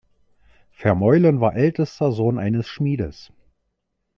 Vermeulen 0.71 1.41
war 1.41 1.55
ältester 1.55 2.11
Sohn 2.11 2.39
eines 2.39 2.65
Schmiedes. 2.67 3.31